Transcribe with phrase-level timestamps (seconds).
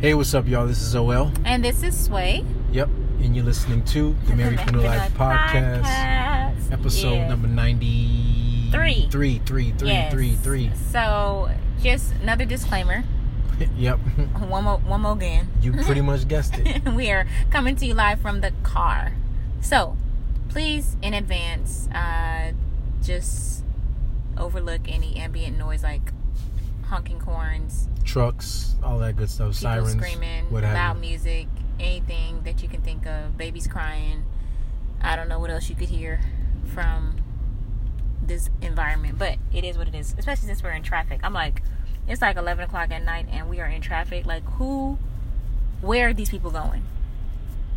[0.00, 0.66] Hey, what's up, y'all?
[0.66, 1.32] This is OL.
[1.44, 2.44] And this is Sway.
[2.70, 2.88] Yep.
[3.20, 6.72] And you're listening to the Marypreneur Life Podcast, Podcast.
[6.72, 7.28] episode Yeah.
[7.28, 8.70] number 93.
[8.70, 9.08] Three.
[9.10, 10.12] Three, three, three, Yes.
[10.12, 10.70] three, three.
[10.92, 11.50] So,
[11.82, 13.02] just another disclaimer.
[13.76, 13.98] yep.
[14.48, 15.48] One more, one more again.
[15.60, 16.84] You pretty much guessed it.
[16.94, 19.14] we are coming to you live from the car.
[19.60, 19.96] So,
[20.48, 22.52] please, in advance, uh,
[23.02, 23.64] just
[24.36, 26.12] overlook any ambient noise like
[26.88, 29.54] honking horns, Trucks, all that good stuff.
[29.54, 31.46] Sirens, screaming, loud music,
[31.78, 34.24] anything that you can think of, babies crying.
[35.00, 36.20] I don't know what else you could hear
[36.74, 37.16] from
[38.22, 40.14] this environment, but it is what it is.
[40.18, 41.20] Especially since we're in traffic.
[41.22, 41.62] I'm like,
[42.08, 44.26] it's like 11 o'clock at night and we are in traffic.
[44.26, 44.98] Like, who,
[45.80, 46.82] where are these people going?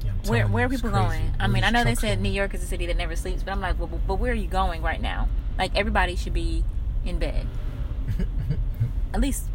[0.03, 1.03] Yeah, Where where are people crazy.
[1.05, 1.31] going?
[1.39, 2.19] I Where mean, I know they said.
[2.21, 4.35] New York is a city that never sleeps, but I'm like, well, but where are
[4.35, 5.29] you going right now?
[5.59, 6.63] Like, everybody should be
[7.05, 7.45] in bed.
[9.13, 9.45] At least,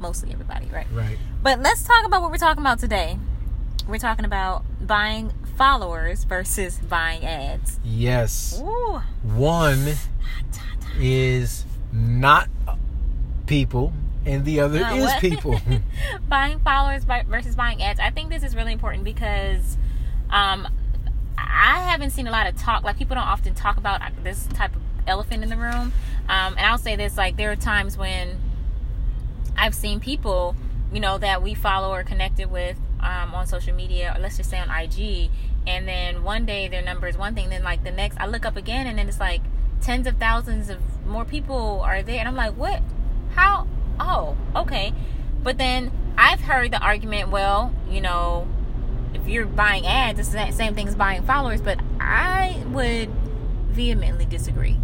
[0.00, 0.86] mostly everybody, right?
[0.92, 1.16] Right.
[1.42, 3.18] But let's talk about what we're talking about today.
[3.88, 7.78] We're talking about buying followers versus buying ads.
[7.84, 8.60] Yes.
[8.62, 9.00] Ooh.
[9.22, 9.94] One
[10.98, 12.48] is not
[13.46, 13.92] people,
[14.26, 15.20] and the other Uh, is what?
[15.20, 15.60] people.
[16.28, 18.00] buying followers versus buying ads.
[18.00, 19.76] I think this is really important because
[20.30, 20.66] um,
[21.36, 22.82] I haven't seen a lot of talk.
[22.84, 25.92] Like people don't often talk about this type of elephant in the room.
[26.28, 28.40] Um, and I'll say this: like there are times when
[29.56, 30.56] I've seen people,
[30.92, 34.50] you know, that we follow or connected with um, on social media, or let's just
[34.50, 35.30] say on IG,
[35.66, 38.44] and then one day their number is one thing, then like the next I look
[38.46, 39.42] up again, and then it's like
[39.80, 42.82] tens of thousands of more people are there, and I'm like, what?
[43.34, 43.66] How?
[43.98, 44.92] Oh, okay.
[45.42, 48.46] But then I've heard the argument, well, you know,
[49.14, 53.10] if you're buying ads, it's the same thing as buying followers, but I would
[53.70, 54.78] vehemently disagree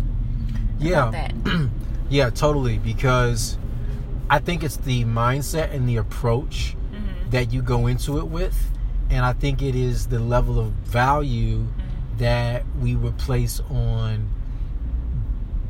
[0.78, 1.08] yeah.
[1.08, 1.70] about that.
[2.11, 2.78] Yeah, totally.
[2.78, 3.58] Because
[4.31, 7.31] I think it's the mindset and the approach Mhm.
[7.31, 8.70] that you go into it with.
[9.11, 12.19] And I think it is the level of value Mm-hmm.
[12.19, 14.29] that we would place on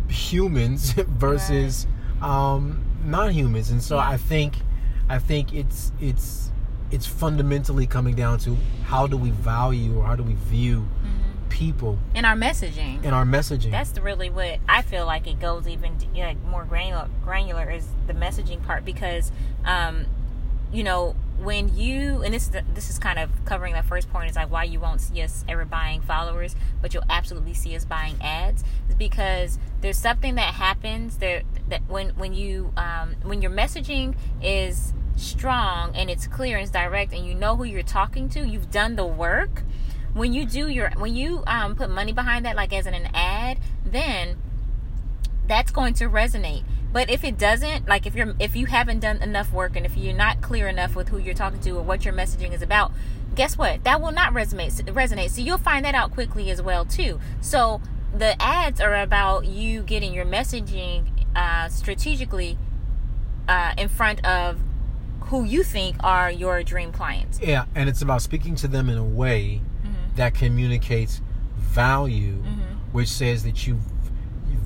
[0.08, 1.86] humans versus
[2.22, 3.70] um, non-humans.
[3.70, 4.08] And so Yeah.
[4.10, 4.56] I think
[5.08, 6.50] I think it's it's
[6.90, 10.86] it's fundamentally coming down to how do we value or how do we view.
[11.48, 13.02] People And our messaging.
[13.04, 13.70] in our messaging.
[13.70, 17.08] That's really what I feel like it goes even you know, like more granular.
[17.24, 19.32] Granular is the messaging part because,
[19.64, 20.06] um,
[20.72, 24.10] you know, when you and this is the, this is kind of covering that first
[24.10, 27.76] point is like why you won't see us ever buying followers, but you'll absolutely see
[27.76, 33.14] us buying ads is because there's something that happens there that when when you um,
[33.22, 37.64] when your messaging is strong and it's clear and it's direct and you know who
[37.64, 39.62] you're talking to, you've done the work
[40.14, 43.08] when you do your when you um, put money behind that like as in an
[43.14, 44.36] ad then
[45.46, 46.62] that's going to resonate.
[46.92, 49.96] But if it doesn't like if you're if you haven't done enough work and if
[49.96, 52.92] you're not clear enough with who you're talking to or what your messaging is about
[53.34, 53.84] guess what?
[53.84, 55.30] That will not resonate resonate.
[55.30, 57.20] So you'll find that out quickly as well too.
[57.40, 57.80] So
[58.16, 62.58] the ads are about you getting your messaging uh, strategically
[63.48, 64.58] uh, in front of
[65.20, 67.38] who you think are your dream clients.
[67.40, 69.60] Yeah, and it's about speaking to them in a way.
[70.18, 71.20] That communicates
[71.56, 72.92] value, Mhm.
[72.92, 73.78] which says that you,
[74.50, 74.58] you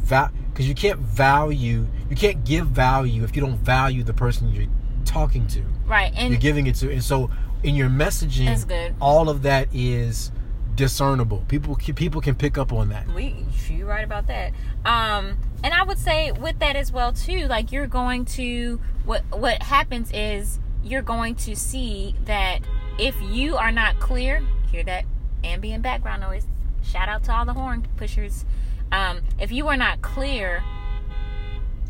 [0.51, 4.67] because you can't value, you can't give value if you don't value the person you're
[5.05, 5.63] talking to.
[5.87, 7.31] right and you're giving it to, and so
[7.63, 10.33] in your messaging, all of that is
[10.75, 11.45] discernible.
[11.49, 13.07] People can- people can pick up on that.
[13.15, 14.53] we you're right about that
[14.84, 19.23] um and i would say with that as well too like you're going to what
[19.31, 22.61] what happens is you're going to see that
[22.99, 25.05] if you are not clear hear that
[25.44, 26.47] ambient background noise.
[26.82, 28.44] Shout out to all the horn pushers.
[28.91, 30.62] Um if you are not clear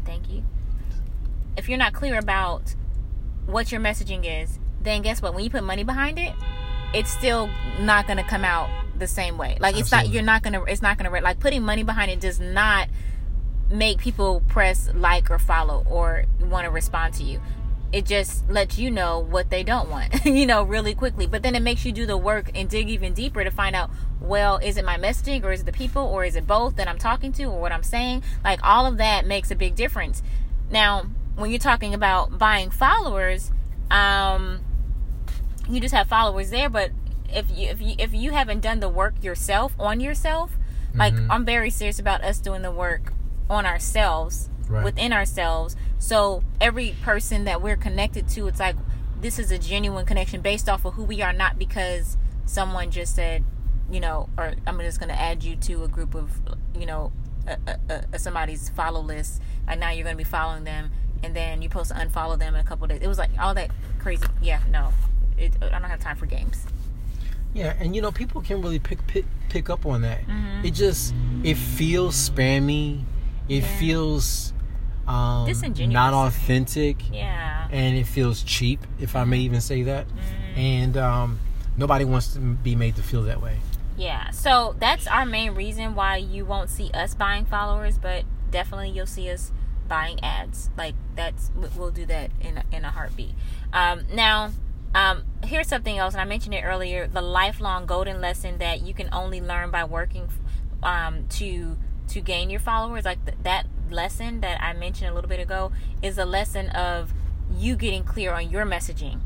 [0.04, 0.42] thank you.
[1.56, 2.74] If you're not clear about
[3.46, 5.34] what your messaging is then guess what?
[5.34, 6.34] When you put money behind it
[6.94, 7.48] it's still
[7.80, 8.68] not going to come out
[8.98, 9.56] the same way.
[9.60, 12.10] Like it's not you're not going to it's not going to like putting money behind
[12.10, 12.88] it does not
[13.70, 17.40] make people press like or follow or want to respond to you
[17.92, 21.26] it just lets you know what they don't want you know really quickly.
[21.26, 23.90] But then it makes you do the work and dig even deeper to find out
[24.20, 26.86] well is it my messaging or is it the people or is it both that
[26.88, 28.22] i'm talking to or what i'm saying?
[28.44, 30.22] Like all of that makes a big difference.
[30.70, 31.06] Now
[31.36, 33.50] when you're talking about buying followers
[33.90, 34.60] um
[35.68, 36.90] you just have followers there but
[37.28, 40.52] if you if you if you haven't done the work yourself on yourself
[40.94, 41.26] like Mhm.
[41.30, 43.12] i'm very serious about us doing the work
[43.48, 44.84] on ourselves Right.
[44.84, 48.76] within ourselves so every person that we're connected to it's like
[49.20, 52.16] this is a genuine connection based off of who we are not because
[52.46, 53.44] someone just said
[53.90, 56.40] you know or i'm just going to add you to a group of
[56.78, 57.12] you know
[57.46, 57.56] a,
[57.90, 60.90] a, a, somebody's follow list and now you're going to be following them
[61.22, 63.54] and then you're supposed to unfollow them in a couple days it was like all
[63.54, 64.24] that crazy.
[64.40, 64.92] Yeah, no,
[65.38, 66.66] it, I don't have time for games.
[67.54, 70.26] Yeah, and you know people can really pick pick, pick up on that.
[70.26, 70.64] Mhm.
[70.64, 73.04] It just it feels spammy.
[73.48, 73.78] It Yeah.
[73.78, 74.52] feels
[75.06, 75.92] um, Disingenuous.
[75.92, 77.66] not authentic, Yeah.
[77.72, 80.06] and it feels cheap, if I may even say that.
[80.08, 80.56] Mhm.
[80.58, 81.38] And um,
[81.76, 83.58] nobody wants to be made to feel that way.
[83.96, 88.90] Yeah, so that's our main reason why you won't see us buying followers, but definitely
[88.90, 89.50] you'll see us
[89.88, 90.70] buying ads.
[90.78, 93.34] Like that's we- we'll do that in a, in a heartbeat.
[93.72, 94.52] Um, now,
[94.94, 98.94] um, here's something else, and I mentioned it earlier: the lifelong golden lesson that you
[98.94, 100.28] can only learn by working
[100.82, 101.76] um, to
[102.12, 103.04] to gain your followers.
[103.04, 105.72] Like th- that lesson that I mentioned a little bit ago
[106.02, 107.12] is a lesson of
[107.54, 109.20] you getting clear on your messaging.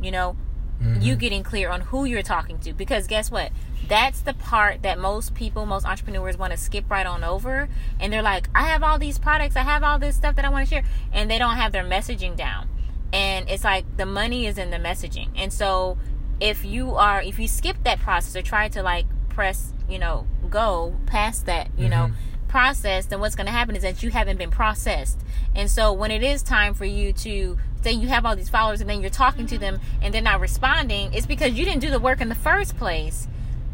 [0.00, 0.36] You know,
[0.80, 1.18] you mm-hmm.
[1.18, 3.52] getting clear on who you're talking to because guess what
[3.86, 7.68] that's the part that most people most entrepreneurs want to skip right on over
[7.98, 10.48] and they're like i have all these products i have all this stuff that i
[10.48, 12.66] want to share and they don't have their messaging down
[13.12, 15.98] and it's like the money is in the messaging and so
[16.40, 19.04] if you are if you skip that process or try to like
[19.40, 22.48] press you know go past that you know mm-hmm.
[22.48, 25.18] process then what's going to happen is that you haven't been processed.
[25.54, 28.82] And so when it is time for you to say you have all these followers
[28.82, 30.02] and then you're talking to them mm-hmm.
[30.02, 33.28] and they're not responding it's because you didn't do the work in the first place.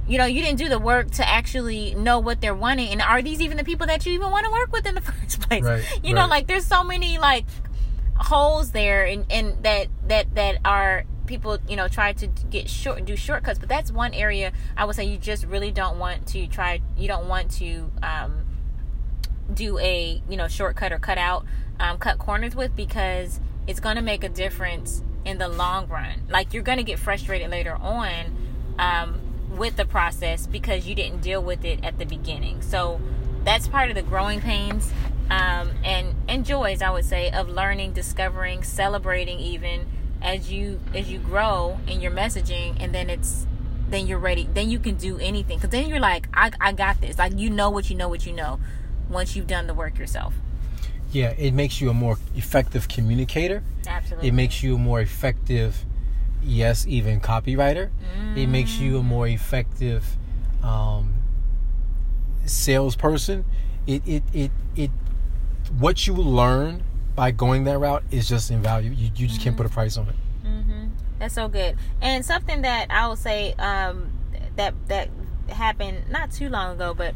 [0.07, 2.91] You know you didn't do the work to actually know what they're wanting.
[2.91, 5.01] And are these even the people that you even want to work with in the
[5.13, 5.65] first place?
[5.65, 7.45] Right, you know like there's so many like
[8.15, 13.05] holes there and and that that that are people you know try to get short
[13.05, 16.47] do shortcuts but that's one area i would say you just really don't want to
[16.47, 18.45] try you don't want to um
[19.53, 21.45] do a you know shortcut or cut out
[21.79, 26.23] um, cut corners with because it's going to make a difference in the long run.
[26.29, 29.21] Like you're going to get frustrated later on um,
[29.57, 32.63] with the process because you didn't deal with it at the beginning.
[32.63, 33.01] So
[33.45, 34.93] that's part of the growing pains
[35.31, 39.87] um, and and joys i would say of learning discovering celebrating even
[40.23, 43.47] as you as you grow in your messaging and then it's
[43.89, 47.01] then you're ready then you can do anything because then you're like I, I got
[47.01, 48.59] this like you know what you know what you know
[49.09, 50.35] once you've done the work yourself
[51.13, 53.63] Yeah, it makes you a more effective communicator.
[53.87, 55.85] absolutely It makes you a more effective,
[56.43, 57.91] yes, even copywriter.
[58.35, 60.03] It makes you a more effective
[60.65, 61.23] um,
[62.45, 63.45] salesperson.
[63.87, 64.91] It, it, it, it,
[65.79, 66.83] what you learn
[67.17, 68.97] by going that route is just invaluable.
[68.97, 70.15] You, you just can't put a price on it.
[70.45, 70.87] Mm-hmm.
[71.19, 71.77] That's so good.
[72.01, 74.13] And something that I will say um,
[74.57, 75.09] that that
[75.49, 77.15] happened not too long ago, but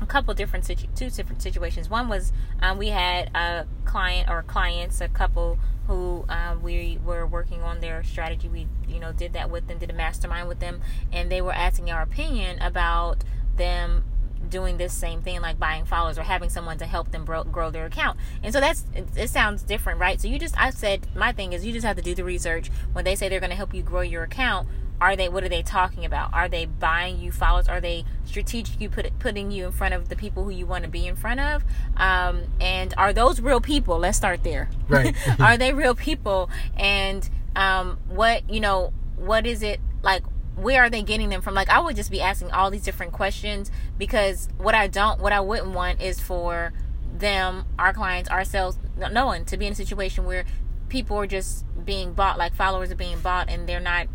[0.00, 1.88] a couple different situ- two different situations.
[1.88, 7.26] One was um, we had a client or clients, a couple who um, we were
[7.26, 8.48] working on their strategy.
[8.48, 10.82] We you know did that with them, did a mastermind with them,
[11.12, 13.24] and they were asking our opinion about
[13.56, 14.04] them
[14.48, 17.70] doing this same thing like buying followers or having someone to help them grow, grow
[17.70, 18.18] their account.
[18.42, 20.20] And so that's it, it sounds different right?
[20.20, 22.70] So you just i said my thing is you just have to do the research.
[22.92, 24.68] When they say they're going to help you grow your account
[25.00, 26.32] are they what are they talking about?
[26.32, 27.68] Are they buying you followers?
[27.68, 30.90] Are they strategically put, putting you in front of the people who you want to
[30.90, 31.64] be in front of?
[31.96, 33.98] Um, and are those real people?
[33.98, 34.70] Let's start there.
[34.88, 35.14] Right.
[35.40, 36.48] are they real people?
[36.76, 40.22] And um, what you know what is it like
[40.56, 41.54] where are they getting them from?
[41.54, 45.32] Like i would just be asking all these different questions because what i don't what
[45.32, 46.72] i wouldn't want is for
[47.16, 50.44] them our clients ourselves no one to be in a situation where
[50.88, 54.06] people are just being bought like followers are being bought and they're not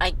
[0.00, 0.14] like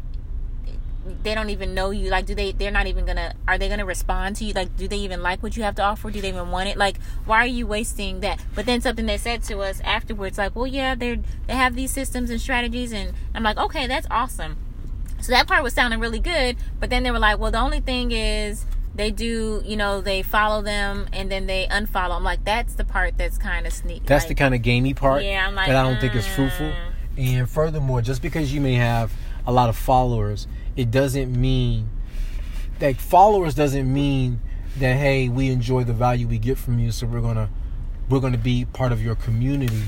[1.22, 2.10] they don't even know you.
[2.10, 4.52] Like do they they're not even gonna are they gonna respond to you?
[4.52, 6.10] Like do they even like what you have to offer?
[6.10, 6.76] Do they even want it?
[6.76, 8.40] Like why are you wasting that?
[8.54, 11.92] But then something they said to us afterwards like well yeah they're they have these
[11.92, 14.56] systems and strategies and i'm like okay that's awesome
[15.20, 17.80] so that part was sounding really good but then they were like well the only
[17.80, 22.44] thing is they do you know they follow them and then they unfollow i'm like
[22.44, 24.06] that's the part that's kind of sneaky.
[24.06, 26.26] That's like, the kind of gamey part Yeah, I'm like, that I don't think is
[26.26, 26.66] fruitful.
[26.66, 26.92] mm.
[27.18, 29.12] And furthermore, just because you may have
[29.46, 30.46] a lot of followers,
[30.76, 31.88] it doesn't mean
[32.78, 34.40] that followers doesn't mean
[34.78, 37.48] that hey, we enjoy the value we get from you, so we're gonna
[38.08, 39.84] we're gonna be part of your community.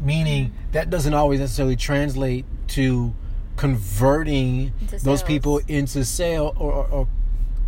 [0.00, 3.14] Meaning that doesn't always necessarily translate to
[3.56, 7.08] converting those people into sale or, or, or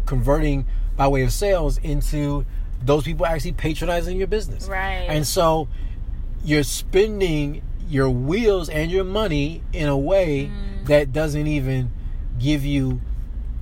[0.07, 2.45] converting by way of sales into
[2.83, 4.69] those people actually patronizing your business.
[4.69, 5.07] Right.
[5.09, 5.69] And so
[6.45, 10.51] you're spending your wheels and your money in a way
[10.85, 10.87] Mm.
[10.87, 11.91] that doesn't even
[12.39, 13.01] give you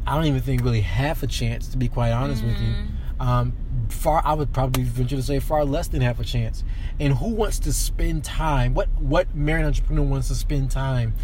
[0.07, 2.73] I don't even think really half a chance to be quite honest with you.
[2.75, 3.23] Mm-hmm.
[3.23, 3.53] Um,
[3.89, 6.65] far I would probably venture to say far less than half a chance.
[6.99, 8.75] And who wants to spend time?
[8.75, 11.15] What what married entrepreneur wants to spend time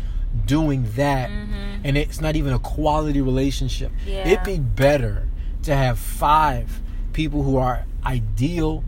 [0.47, 1.31] doing that?
[1.85, 3.91] And it's not even a quality relationship.
[4.01, 4.09] Mm-hmm.
[4.11, 4.29] Yeah.
[4.29, 5.29] It'd be better
[5.63, 6.81] to have five
[7.13, 8.85] people who are ideal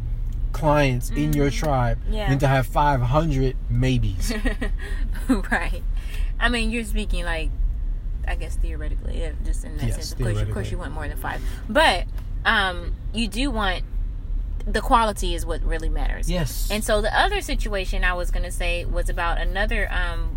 [0.52, 2.12] clients in your tribe Mm-hmm.
[2.14, 2.28] Yeah.
[2.30, 4.32] than to have 500 maybes.
[5.28, 5.82] right.
[6.38, 7.50] I mean, you're speaking like,
[8.26, 10.12] I guess theoretically, yeah, just in that Yes, sense.
[10.12, 12.06] Of course, of course, you want more than five, but
[12.44, 13.82] um, you do want
[14.66, 16.30] the quality is what really matters.
[16.30, 16.68] yes.
[16.70, 20.36] And so the other situation I was gonna say was about another um,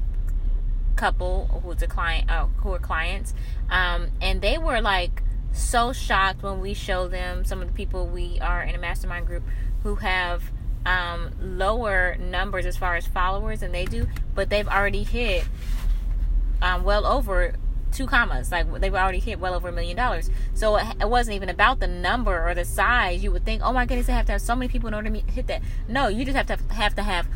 [0.96, 3.34] couple who's a client, uh, who are clients,
[3.70, 8.08] um, and they were like so shocked when we show them some of the people
[8.08, 9.44] we are in a mastermind group
[9.84, 10.52] who have
[10.86, 15.46] um, lower numbers as far as followers than they do, but they've already hit
[16.62, 17.54] um, well over
[17.92, 18.52] two commas.
[18.52, 20.30] Like they've already hit well over a million dollars.
[20.54, 23.24] So it, it wasn't even about the number or the size.
[23.24, 25.06] You would think, oh my goodness, they have to have so many people in order
[25.06, 25.62] to meet, hit that.
[25.88, 27.28] No, you just have to have to have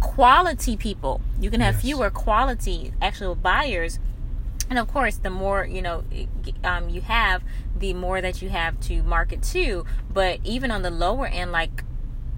[0.00, 1.20] quality people.
[1.40, 1.82] You can have Yes.
[1.82, 3.98] fewer quality actual buyers.
[4.68, 6.04] And of course, the more you know
[6.64, 7.42] um, you have,
[7.78, 9.84] the more that you have to market to.
[10.12, 11.84] But even on the lower end, like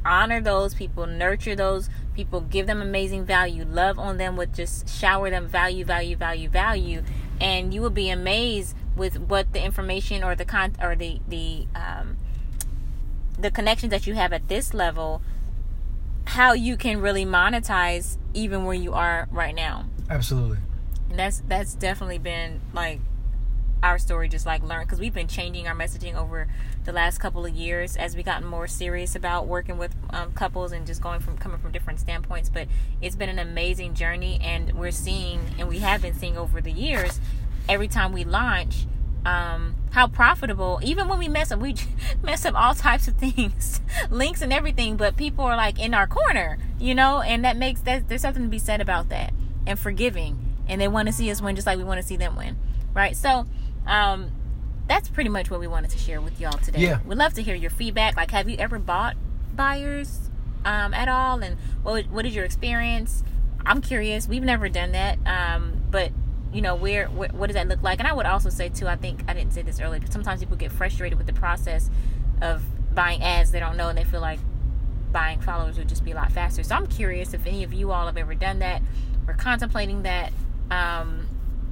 [0.04, 4.88] honor those people, nurture those people, give them amazing value, love on them with just
[4.88, 7.02] shower them value, value, value, value,
[7.40, 11.66] and you will be amazed with what the information or the con or the the
[11.74, 12.16] um,
[13.38, 15.22] the connections that you have at this level,
[16.24, 19.86] how you can really monetize even where you are right now.
[20.08, 20.58] Absolutely.
[21.10, 23.00] And that's that's definitely been like
[23.82, 26.46] our story just like learn because we've been changing our messaging over
[26.84, 30.72] the last couple of years as we gotten more serious about working with um, couples
[30.72, 32.68] and just going from coming from different standpoints but
[33.00, 36.70] it's been an amazing journey and we're seeing and we have been seeing over the
[36.70, 37.20] years
[37.68, 38.86] every time we launch
[39.24, 41.74] um, how profitable even when we mess up we
[42.22, 46.06] mess up all types of things links and everything but people are like in our
[46.06, 47.20] corner you know?
[47.20, 49.32] And that makes that there's something to be said about that
[49.66, 50.38] and forgiving.
[50.68, 52.56] And they want to see us win just like we want to see them win
[52.94, 53.16] right?
[53.16, 53.46] So
[53.86, 54.30] um
[54.88, 56.80] that's pretty much what we wanted to share with y'all today.
[56.80, 56.98] Yeah.
[57.06, 58.16] we'd love to hear your feedback.
[58.16, 59.16] Like have you ever bought
[59.54, 60.30] buyers
[60.64, 61.42] um at all?
[61.42, 63.22] And what what is your experience?
[63.64, 64.26] I'm curious.
[64.26, 66.10] We've never done that um but
[66.52, 68.86] you know where, where what does that look like and i would also say too
[68.86, 71.90] i think i didn't say this earlier but sometimes people get frustrated with the process
[72.42, 72.62] of
[72.94, 74.38] buying ads they don't know and they feel like
[75.12, 77.90] buying followers would just be a lot faster so i'm curious if any of you
[77.90, 78.82] all have ever done that
[79.26, 80.32] or contemplating that
[80.70, 81.26] um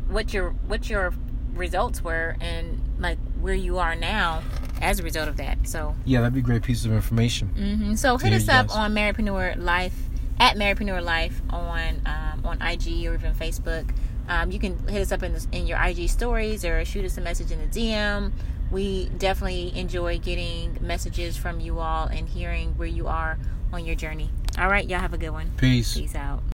[0.09, 1.13] what your what your
[1.55, 4.43] results were and like where you are now
[4.81, 7.49] as a result of that so Yeah, that'd be great piece of information.
[7.49, 8.77] hmm So hit us up guys.
[8.77, 9.95] on Marypreneur Life
[10.39, 13.91] at Marypreneur Life on um, on IG or even Facebook.
[14.31, 17.19] Um, you can hit us up in, the, in your IG stories or shoot us
[17.19, 18.31] a message in the DM.
[18.71, 23.39] We definitely enjoy getting messages from you all and hearing where you are
[23.73, 24.31] on your journey.
[24.57, 25.51] All right, y'all have a good one.
[25.57, 25.97] Peace.
[25.97, 26.45] Peace out.